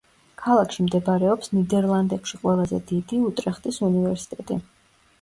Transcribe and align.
ქალაქში 0.43 0.85
მდებარეობს 0.85 1.53
ნიდერლანდებში 1.59 2.41
ყველაზე 2.41 2.83
დიდი, 2.95 3.23
უტრეხტის 3.31 3.83
უნივერსიტეტი. 3.93 4.63